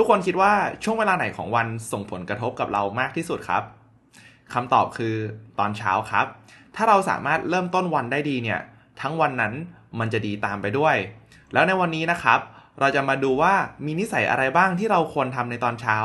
[0.00, 0.52] ทุกคนคิดว่า
[0.84, 3.62] ช่วงเวลาไหนของวันส่งผลกระทบกับเรามากที่สุดครับ
[4.54, 5.14] คำตอบคือ
[5.58, 6.26] ตอนเช้าครับ
[6.76, 8.60] ถ้าเราสามารถเริ่มต้นวันได้ดีเนี่ย
[9.00, 9.54] ทั้งวันนั้น
[9.98, 10.96] มันจะดีตามไปด้วย
[11.52, 12.40] แล้วในวันนี้นะครับ
[12.80, 15.96] เราจะมาดูว่ามีนิสัยอะไรบ้างที่เราควรทำในตอนเช้า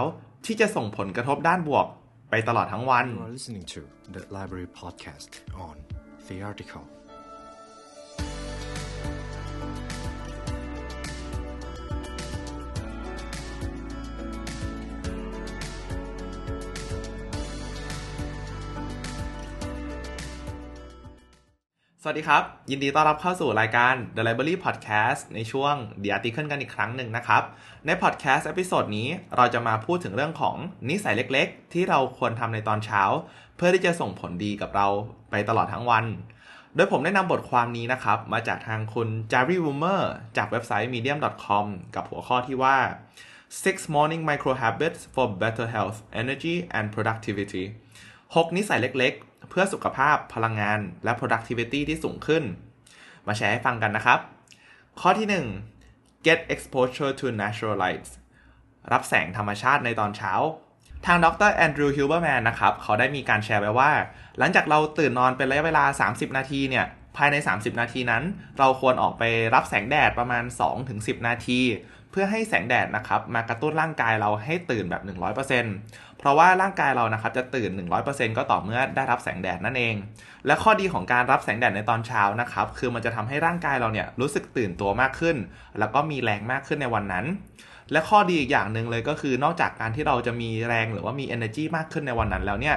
[0.45, 1.85] ที่จะส่งผลกระทบด้านบวก
[2.29, 3.81] ไปตลอดทั้งวัน You are listening to
[4.15, 5.29] the Library Podcast
[5.67, 5.75] on
[6.27, 6.85] The Article.
[22.05, 27.43] สวัสดีครับ ยินดีต้อนรับเข้าสู่รายการ The Library Podcast ในช่วง The Article กันอีกครั้งหนึ่งนะครับ
[27.85, 30.55] ใน podcast episode นี้เราจะมาพูดถึงเรื่องของ
[30.89, 33.03] นิสัยเล็กๆ ที่เราควรทำในตอนเช้า
[33.57, 34.87] เพื่อที่จะส่งผลดีกับเรา
[35.31, 36.05] ไปตลอดทั้งวัน
[36.75, 40.01] โดยผมได้นำบทความนี้นะครับ มาจากทางคุณ Jerry Woomer
[40.37, 42.77] จากเว็บไซต์ medium.com กับหัวข้อที่ว่า
[43.63, 47.65] six morning micro habits for better health energy and productivity
[48.35, 52.43] 6 นิสัยเล็กๆ เพื่อสุขภาพพลังงานและ productivity ที่สูงขึ้น
[53.27, 54.19] มาแชร์ให้ฟังกันนะครับ
[54.99, 55.27] ข้อที่
[55.81, 58.07] 1 get exposure to natural light
[58.91, 60.33] รับแสงธรรมชาติในตอนเช้า
[61.05, 63.91] ทางดรแอนดรูว์ฮิวเบอร์แมนนะครับ เขาได้มีการแชร์ไว้ว่า
[64.37, 66.85] หลังจากเราตื่นนอนเป็นระยะเวลา 30 นาทีเนี่ย
[67.17, 68.23] ภายใน 30 นาทีนั้น
[68.59, 69.23] เราควรออกไป
[69.53, 70.43] รับแสงแดดประมาณ
[70.85, 71.61] 2-10 นาที
[72.13, 75.01] เพื่อให้แสงแดดนะครับมากระตุ้นร่างกายเราให้ตื่นแบบ
[75.61, 77.69] 100%เพราะว่าร่างกายเรานะครับจะตื่น
[78.03, 79.95] 100%ก็ต่อเมื่อได้รับแสงแดดนั่นเอง
[80.47, 85.37] และข้อดีของการรับแสงแดดในตอนเช้านะครับคือมันจะทำให้ร่างกายเราเนี่ยรู้สึกตื่นตัวมากขึ้น
[85.79, 87.25] แล้วก็มีแรงมากขึ้นในวันนั้น
[87.91, 92.75] และข้อดีอีกอย่างหนึ่งเลยก็คือนอกจากการที่เราจะมีแรงหรือว่ามี energy มากขึ้นในวันนั้นแล้วเนี่ย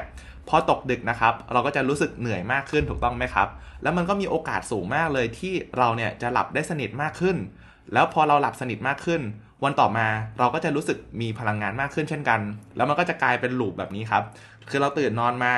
[0.48, 3.48] พอตกดึกนะครับ เราก็จะรู้สึกเหนื่อยมากขึ้นถูกต้องไหมครับ
[3.82, 7.36] แล้วมันก็มีโอกาสสูงมากเลยที่เราเนี่ยจะหลับได้สนิทมากขึ้น
[7.92, 9.22] แล้วพอเราหลับสนิทมากขึ้น
[9.64, 10.06] วันต่อมา
[10.38, 12.40] เราก็จะรู้สึกมีพลังงานมากขึ้นเช่นกัน
[12.76, 14.22] แล้วมันก็จะกลายเป็นลูปแบบนี้ครับ
[14.68, 15.52] คือเราตื่นนอนมา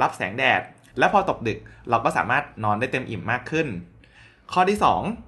[0.00, 0.60] รับแสงแดด
[0.98, 1.58] แล้วพอตกดึก
[1.90, 3.66] เราก็สามารถนอนได้เต็มอิ่มมากขึ้น
[4.52, 4.78] ข้อที่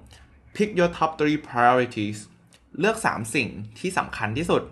[0.03, 2.17] 2 pick your top three priorities
[2.79, 3.49] เลือก 3 สิ่ง
[3.79, 4.63] ที่สำคัญที่สุด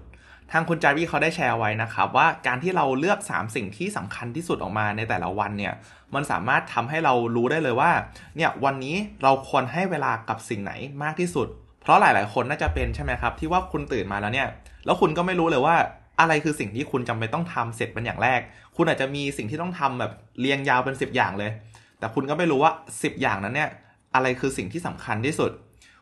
[0.51, 5.73] ทางคุณจารีเขาได้แชร์ไว้นะครับว่าการที่เราเลือก 3 สิ่งที่สำคัญที่สุดออกมาในแต่ละวันเนี่ย
[6.15, 7.91] มันสามารถทำให้เรารู้ได้เลยว่า
[8.35, 10.73] เนี่ยวันนี้เราควรให้เวลากับสิ่งไหน
[11.03, 11.47] มากที่สุด
[11.87, 14.47] เพราะหลาย ๆ คนน่าจะเป็นใช่ไหมครับ ที่ว่าคุณตื่นมาแล้วเนี่ย
[14.85, 15.75] แล้วคุณก็ไม่รู้เลยว่า
[16.19, 18.39] อะไรคือสิ่งที่คุณจำเป็นต้องทำเสร็จเป็นอย่างแรก
[18.75, 21.51] คุณอาจจะมีสิ่งที่ต้องทำแบบเรียงยาวเป็น 10 อย่างเลย
[21.99, 23.69] แต่คุณก็ไม่รู้ว่า 10 อย่างนั้นเนี่ย
[24.15, 25.51] อะไรคือสิ่งที่สำคัญที่สุด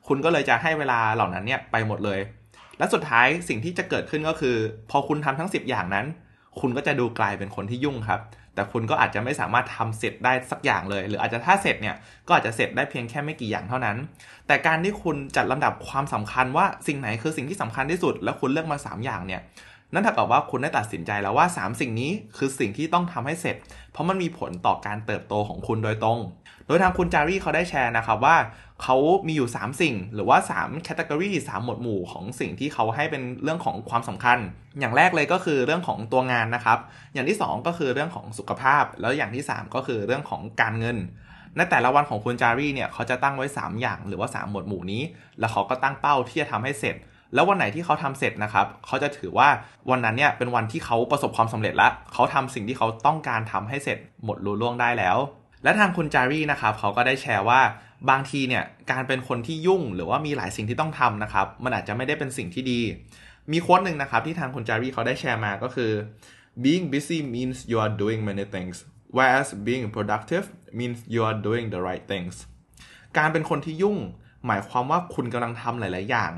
[0.07, 2.19] คุณก็เลยจะให้เวลาเหล่านั้นเนี่ยไปหมดเลย
[2.77, 4.55] และสุดท้ายสิ่งที่จะเกิดขึ้นก็คือ
[4.91, 6.05] พอคุณทำทั้ง 10 อย่างนั้น
[6.59, 8.21] คุณก็จะดูกลายเป็นคนที่ยุ่งครับ
[8.55, 11.95] แต่คุณก็อาจจะไม่สามารถทำเสร็จได้สักอย่างเลย หรืออาจจะถ้าเสร็จเนี่ย
[12.27, 13.97] ก็อาจจะเสร็จได้เพียงแค่ไม่กี่อย่างเท่านั้น
[14.47, 19.41] แต่การที่คุณจัดลำดับความสำคัญว่าสิ่งไหนคือสิ่งที่สำคัญที่สุด แล้วคุณเลือกมา 3 อย่างเนี่ย
[19.95, 23.55] นั่นเท่ากับว่าคุณได้ตัดสินใจแล้วว่า 3 สิ่งนี้คือสิ่งที่ต้องทำให้เสร็จ
[23.91, 26.19] เพราะมันมีผลต่อการเติบโตของคุณโดยตรง
[26.67, 28.37] โดยทางคุณจารีเขาได้แชร์นะครับว่า
[28.83, 28.97] เขา
[29.27, 34.37] มีอยู่ 3 สิ่ง หรือว่า3แคตตากรี3หมวดหมู่ของสิ่งที่เขาให้เป็นเรื่องของความสำคัญ
[34.79, 36.79] อย่างแรกเลยก็คือเรื่องของตัวงานนะครับ
[37.13, 40.97] อย่างที่ 2 ก็คือเรื่องของสุขภาพ แล้วอย่างที่ 3 ก็คือเรื่องของการเงิน
[41.57, 45.03] ในแต่ละวันของคุณจารีเนี่ยเขาจะตั้งไว้ 3 อย่างหรือว่า 3 หมวดหมู่นี้
[45.39, 46.95] แล้วเขาก็ตั้งเป้าที่จะทำให้เสร็จ
[47.33, 49.49] แล้ววันไหนที่เขาทำเสร็จนะครับเขาจะถือว่า
[49.89, 55.17] วันนั้นเนี่ยเป็นวันที่เขาประสบความสำเร็จแล้วเขาทำสิ่งที่เขาต้องการทำให้เสร็จหมดรุ่ล่วงได้แล้ว
[55.63, 57.61] และทางคุณจารีนะครับเขาก็ได้แชร์ว่า
[58.09, 62.81] บางทีเนี่ยการเป็นคนที่ยุ่งหรือว่ามีหลายสิ่งที่ต้องทำนะครับมันอาจจะไม่ได้เป็นสิ่งที่ดี
[63.51, 65.91] มีโค้ดหนึ่งนะครับที่ทางคุณจารีเขาได้แชร์มาก็คือ
[66.63, 68.75] being busy means you are doing many things
[69.15, 70.45] whereas being productive
[70.79, 72.35] means you are doing the right things
[73.17, 73.97] การเป็นคนที่ยุ่ง
[74.47, 76.31] หมายความว่าคุณกำลังทำหลาย ๆ อย่าง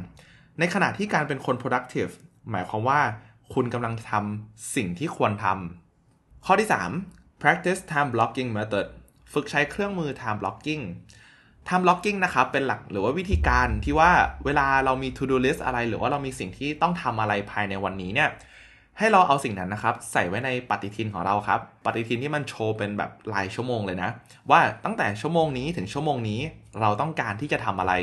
[0.59, 2.11] ในขณะที่การเป็นคน productive
[2.51, 2.99] หมายความว่า
[3.53, 6.69] คุณกำลังทำสิ่งที่ควรทำข้อที่
[7.05, 8.85] 3 practice time blocking method
[9.33, 10.83] ฝึกใช้เครื่องมือ time blocking
[11.67, 14.11] time blocking นะครับ เป็นหลักหรือว่าวิธีการที่ว่า
[14.45, 18.29] เวลาเรามี to do list อะไร หรือว่าเรามีสิ่งที่ต้องทำอะไรภายในวันนี้เนี่ย
[18.97, 24.09] ให้เราเอาสิ่งนั้นนะครับ ใส่ไว้ในปฏิทินของเราครับ ปฏิทินที่มันโชว์เป็นแบบรายชั่วโมงเลยนะ
[24.51, 26.41] ว่าตั้งแต่ชั่วโมงนี้ถึงชั่วโมงนี้
[26.81, 27.93] เราต้องการที่จะทำอะไร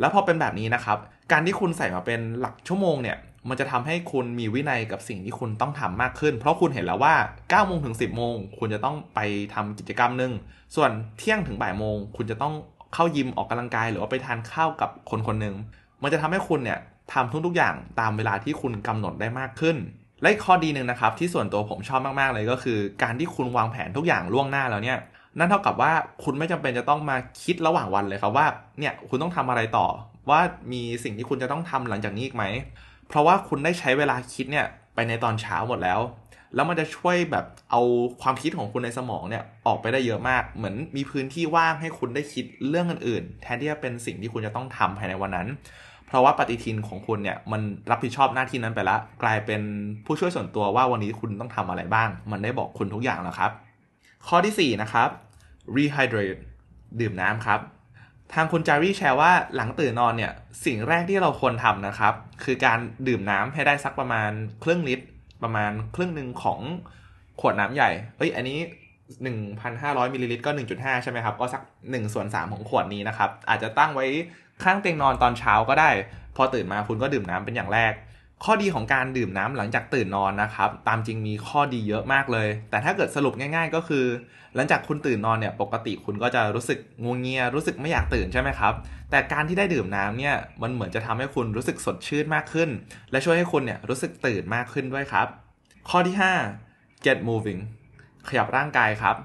[0.00, 0.98] แล้วพอเป็นแบบนี้นะครับ
[1.32, 9.20] การที่คุณใส่มาเป็นหลักชั่วโมงเนี่ย มันจะทำให้คุณมีวินัยกับสิ่งที่คุณต้องทำมากขึ้น เพราะคุณเห็นแล้วว่า9โมงถึง 10โมงคุณจะต้องไป
[9.54, 10.32] ทำกิจกรรมหนึ่ง
[10.76, 12.54] ส่วนเที่ยงถึงบ่ายโมงคุณจะต้อง
[12.94, 15.54] เข้ายิมออกกำลังกาย หรือว่าไปทานข้าวกับคนคนหนึ่ง
[16.02, 16.78] มันจะทำให้คุณเนี่ย
[17.12, 19.76] ทำทุกๆอย่างตามเวลาที่คุณกำหนดได้มากขึ้น
[20.22, 24.98] และข้อดีหนึ่งนะครับที่ส่วนตัวผมชอบมากๆเลยก็คือ การที่คุณวางแผนทุกอย่างล่วงหน้าแล้วเนี่ย
[25.38, 25.92] นั่นเท่ากับว่า
[26.24, 28.46] คุณไม่จำเป็นจะต้องมาคิดระหว่างวันเลยครับว่า
[28.78, 29.86] เนี่ยคุณต้องทำอะไรต่อ
[30.30, 30.40] ว่า
[30.72, 32.44] มีสิ่งที่คุณจะต้องทำหลังจากนี้อีกไหม
[33.08, 36.00] เพราะว่าคุณได้ใช้เวลาคิดเนี่ยไปในตอนเช้าหมดแล้ว
[36.54, 37.80] แล้วมันจะช่วยแบบเอา
[38.22, 45.48] ความคิดของคุณในสมองเนี่ยออกไปได้เยอะมาก เหมือนมีพื้นที่ว่างให้คุณได้คิดเรื่องอื่นๆ แทนที่จะเป็นสิ่งที่คุณจะต้องทำภายในวันนั้น
[46.06, 49.62] เพราะว่าปฏิทินของคุณเนี่ยมันรับผิดชอบหน้าที่นั้นไปแล้วกลายเป็น
[50.06, 53.50] ผู้ช่วยส่วนตัวว่าวันนี้คุณต้องทำอะไรบ้าง มันได้บอกคุณทุกอย่างแล้วครับ
[54.28, 55.08] ข้อที่ 4 นะครับ
[55.76, 56.40] rehydrate
[57.00, 57.60] ดื่มน้ำครับ
[58.34, 60.32] ทางคุณจารีแชร์ว่าหลังตื่นนอนเนี่ย
[60.64, 62.14] สิ่งแรกที่เราควรทำนะครับ
[62.44, 62.78] คือการ
[63.08, 64.30] ดื่มน้ำให้ได้สักประมาณ
[64.62, 65.06] ครึ่งลิตร
[65.42, 66.60] ประมาณครึ่งหนึ่งของ
[67.40, 68.58] ขวดน้ำใหญ่ เอ้ย อันนี้
[69.36, 74.06] 1,500มิลลิลิตรก็ 1.5 ใช่ไหมครับ ก็สัก1ส่วน3ของขวดนี้นะครับ อาจจะตั้งไว้
[74.62, 75.90] ข้างเตียงนอนตอนเช้าก็ได้
[76.36, 77.92] พอตื่นมาคุณก็ดื่มน้ำเป็นอย่างแรก
[78.44, 84.04] ข้อดีของการดื่มน้ำหลังจากตื่นนอนนะครับ ตามจริงมีข้อดีเยอะมากเลย แต่ถ้าเกิดสรุปง่าย ๆ ก็คือ
[84.54, 88.74] หลังจากคุณตื่นนอนเนี่ยปกติคุณก็จะรู้สึกงวงเงียรู้สึกไม่อยากตื่นใช่ไหมครับ
[89.10, 92.70] แต่การที่ได้ดื่มน้ำเนี่ยมันเหมือนจะทำให้คุณรู้สึกสดชื่นมากขึ้น
[93.10, 95.26] และช่วยให้คุณเนี่ยรู้สึกตื่นมากขึ้นด้วยครับ
[95.88, 96.16] ข้อที่
[96.60, 97.60] 5 get moving
[98.28, 99.16] ขยับร่างกายครับ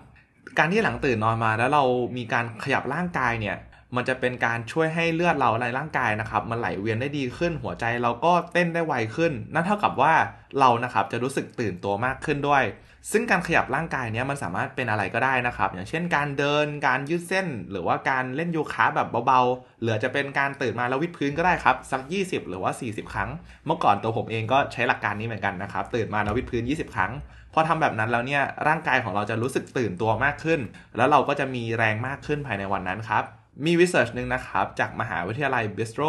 [0.57, 1.83] การที่หลังตื่นนอนมาแล้วเรา
[2.17, 3.55] มีการขยับร่างกายเนี่ย
[3.95, 10.13] มันจะเป็นการช่วยให้เลือดเราในร่างกายนะครับ มันไหลเวียนได้ดีขึ้น หัวใจเราก็เต้นได้ไวขึ้น นั่นเท่ากับว่า
[10.59, 12.63] เรานะครับจะรู้สึกตื่นตัวมากขึ้นด้วย
[13.11, 23.29] ซึ่งการขยับร่างกายเนี้ยมันสามารถเป็นอะไรก็ได้นะครับ อย่างเช่นการเดิน การยืดเส้น หรือว่าการเล่นโยคะแบบเบาๆ หรือจะเป็นการตื่นมาแล้ววิดพื้นก็ได้ครับ สัก 20 หรือว่า 40 ครั้ง
[23.65, 27.11] เมื่อก่อนตัวผมเองก็ใช้หลักการนี้เหมือนกันนะครับ ตื่นมาแล้ววิดพื้น 20 ครั้ง
[27.53, 30.59] พอทำแบบนั้นแล้วเนี่ยร่างกายของเราจะรู้สึกตื่นตัวมากขึ้น
[30.97, 33.23] แล้วเราก็จะมีแรงมากขึ้นภายในวันนั้นครับ
[33.63, 36.03] มีวิจัยหนึ่งนะครับ จากมหาวิทยาลัยบิสโตร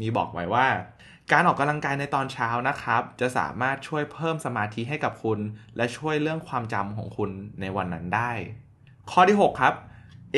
[0.00, 0.68] มีบอกไว้ว่า
[1.32, 5.38] การออกกำลังกายในตอนเช้านะครับ จะสามารถช่วยเพิ่มสมาธิให้กับคุณ
[5.76, 8.30] และช่วยเรื่องความจำของคุณในวันนั้นได้
[9.10, 9.74] ข้อที่ 6 ครับ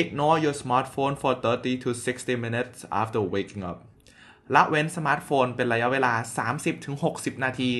[0.02, 3.78] ignore your smartphone for 30 to 60 minutes after waking up
[4.54, 6.12] ละเว้นสมาร์ทโฟนเป็นระยะเวลา
[6.78, 7.70] 30-60 นาที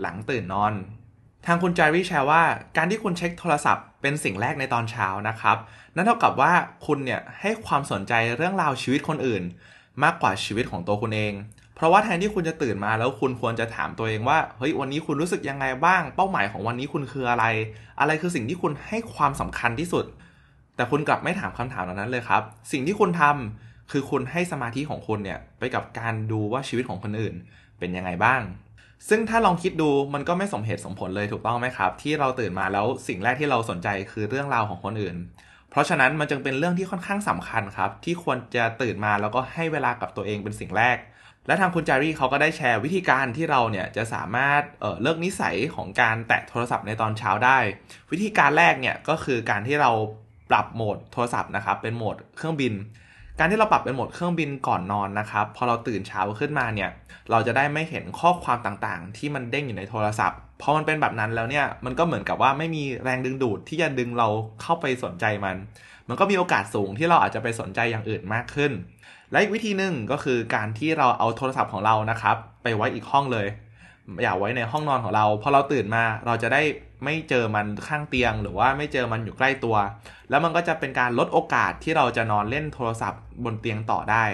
[0.00, 0.72] หลังตื่นนอน
[1.46, 2.42] ทางคุณจารีแชร์ว่า
[2.76, 5.56] การที่คุณเช็คโทรศัพท์เป็นสิ่งแรกในตอนเช้านะครับ
[5.96, 6.52] นั่นเท่ากับว่า
[6.86, 9.42] คุณเนี่ยให้ความสนใจเรื่องราวชีวิตคนอื่น
[10.02, 11.32] มากกว่าชีวิตของตัวคุณเอง
[11.74, 17.44] เพราะว่าแทนที่คุณจะตื่นมาแล้วคุณควรจะถามตัวเองว่าเฮ้ยวันนี้คุณรู้สึกยังไงบ้าง เป้าหมายของวันนี้คุณคืออะไร
[18.00, 20.04] อะไรคือสิ่งที่คุณให้ความสำคัญที่สุด
[20.76, 22.42] แต่คุณกลับไม่ถามคำถามเหล่านั้นเลยครับ
[22.72, 27.34] สิ่งที่คุณทำคือคุณให้สมาธิของคุณเนี่ยไปกับการดูว่าชีวิตของคนอื่น
[27.78, 28.40] เป็นยังไงบ้าง
[29.08, 35.16] ซึ่งถ้าลองคิดดูมันก็ไม่สมเหตุสมผลเลยถูกต้องไหมครับ ที่เราตื่นมาแล้วสิ่งแรกที่เราสนใจคือเรื่องราวของคนอื่น
[35.70, 40.96] เพราะฉะนั้นมันจึงเป็นเรื่องที่ค่อนข้างสำคัญครับ ที่ควรจะตื่นมาแล้วก็ให้เวลากับตัวเองเป็นสิ่งแรก
[41.46, 47.58] และทางคุณจารีเขาก็ได้แชร์วิธีการที่เราเนี่ยจะสามารถเเลิกนิสัยของการแตะโทรศัพท์ในตอนเช้าได้
[48.12, 49.90] วิธีการแรกเนี่ยก็คือการที่เรา
[50.50, 52.72] ปรับโหมดโทรศัพท์นะครับเป็นโหมดเครื่องบิน
[53.42, 56.90] การที่เราปรับเป็นโหมดเครื่องบินก่อนนอนนะครับ พอเราตื่นเช้าขึ้นมาเนี่ย
[57.30, 64.28] เราจะได้ไม่เห็นข้อความต่างๆ ที่มันเด้งอยู่ในโทรศัพท์พอมันเป็นแบบนั้นแล้วเนี่ย มันก็เหมือนกับว่าไม่มีแรงดึงดูดที่จะดึงเรา
[64.62, 65.56] เข้าไปสนใจมัน
[66.08, 68.72] มันก็มีโอกาสสูงที่เราอาจจะไปสนใจอย่างอื่นมากขึ้น
[69.30, 73.46] และอีกวิธีหนึ่งก็คือการที่เราเอาโทรศัพท์ของเรานะครับ ไปไว้อีกห้องเลย
[74.22, 76.62] อย่าไว้ในห้องนอนของเราพอเราตื่นมาเราจะได้
[77.04, 79.76] ไม่เจอมันข้างเตียง หรือว่าไม่เจอมันอยู่ใกล้ตัว
[80.30, 84.24] แล้วมันก็จะเป็นการลดโอกาสที่เราจะนอนเล่นโทรศัพท์บนเตียงต่อได้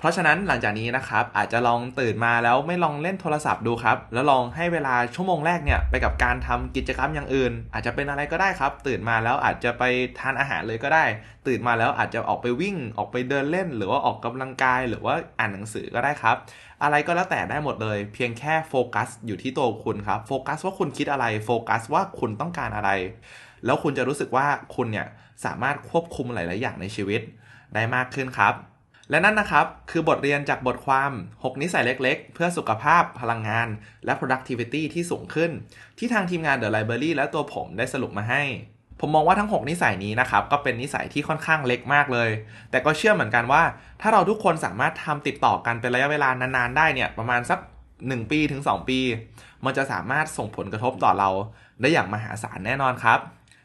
[0.00, 9.82] เพราะฉะนั้นหลังจากนี้นะครับอาจจะลองตื่นมาแล้วไม่ลองเล่นโทรศัพท์ดูครับ แล้วลองให้เวลาชั่วโมงแรกเนี่ยไปกับการทำกิจกรรมอย่างอื่น อาจจะเป็นอะไรก็ได้ครับ ตื่นมาแล้วอาจจะไป
[10.18, 11.04] ทานอาหารเลยก็ได้
[11.46, 16.36] ตื่นมาแล้วอาจจะออกไปวิ่งออกไปเดินเล่น หรือว่าออกกำลังกาย หรือว่าอ่านหนังสือก็ได้ครับ
[16.82, 22.90] อะไรก็แล้วแต่ได้หมดเลย เพียงแค่โฟกัสอยู่ที่ตัวคุณครับโฟกัสว่าคุณคิดอะไรโฟกัสว่าคุณต้องการอะไร
[23.64, 25.06] แล้วคุณจะรู้สึกว่าคุณเนี่ย
[25.44, 27.20] สามารถควบคุมหลาย ๆ อย่างในชีวิต
[27.74, 28.54] ได้มากขึ้นครับ
[29.10, 33.68] และนั่นนะครับ คือบทเรียนจากบทความ 6 นิสัยเล็กๆ เพื่อสุขภาพพลังงาน
[34.04, 35.50] และ productivity ที่สูงขึ้น
[35.98, 38.42] ที่ทางทีมงาน The Library และตัวผมได้สรุปมาให้
[39.00, 42.30] ผมมองว่าทั้ง 6 นิสัยนี้นะครับ ก็เป็นนิสัยที่ค่อนข้างเล็กมากเลย
[42.70, 43.62] แต่ก็เชื่อเหมือนกันว่า
[44.00, 47.58] ถ้าเราทุกคนสามารถทำติดต่อกันเป็นระยะเวลานานๆได้เนี่ยประมาณสัก
[47.94, 49.00] 1 ปีถึง 2 ปี
[49.64, 51.30] มันจะสามารถส่งผลกระทบต่อเรา
[51.80, 53.18] ได้อย่างมหาศาลแน่นอนครับ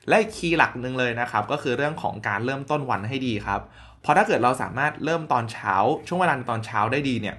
[0.09, 3.61] และ key หลักหนึ่งเลยนะครับ ก็คือเรื่องของการเริ่มต้นวันให้ดีครับ
[4.05, 5.75] เพราะถ้าเกิดเราสามารถเริ่มตอนเช้า
[6.07, 7.35] ช่วงเวลาตอนเช้าได้ดีเนี่ย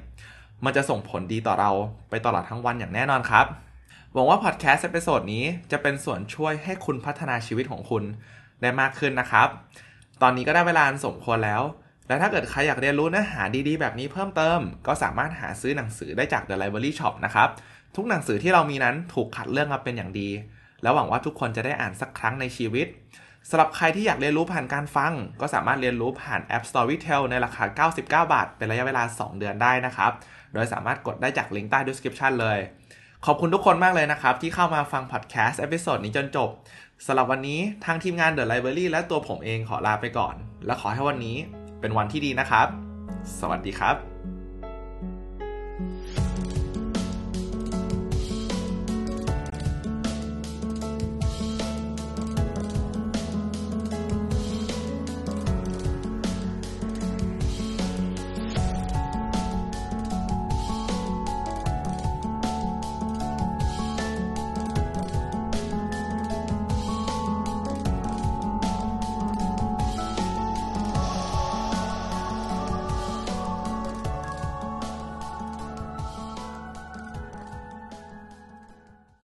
[0.65, 1.71] มันจะส่งผลดีต่อเรา
[2.11, 3.47] ไปตลอดทั้งวันอย่างแน่นอนครับ
[4.13, 8.03] หวังว่าพอดแคสต์ episode นี้จะเป็นส่วนช่วยให้คุณพัฒนาชีวิตของคุณ
[8.61, 9.49] ได้มากขึ้นนะครับ
[10.23, 11.63] ตอนนี้ก็ได้เวลาสมควรแล้ว
[12.09, 17.49] และถ้าเกิดใครอยากเรียนรู้เนื้อหาดีๆ แบบนี้เพิ่มเติม ก็สามารถหาซื้อหนังสือได้จาก The Library Shop นะครับ
[17.97, 20.29] ทุกหนังสือที่เรามีนั้นถูกคัดเลือกมาเป็นอย่างดี
[20.83, 22.87] แล้วหวังว่าทุกคนจะได้อ่านสักครั้งในชีวิต
[23.51, 30.13] สำหรับใครที่อยากเรียนรู้ผ่านการฟัง ก็สามารถเรียนรู้ผ่านแอป Storytel ในราคา 99 บาท เป็นระยะเวลา 2 เดือนได้นะครับ
[30.55, 32.59] โดยสามารถกดได้จากลิงก์ใต้ description เลย
[33.27, 36.49] ขอบคุณทุกคนมากเลยนะครับ ที่เข้ามาฟังพอดแคสต์ episode นี้จนจบ
[37.07, 40.35] สำหรับวันนี้ทางทีมงาน The Library และตัวผมเองขอลาไปก่อน
[40.67, 41.37] และขอให้วันนี้
[41.81, 42.67] เป็นวันที่ดีนะครับ
[43.41, 44.36] สวัสดีครับ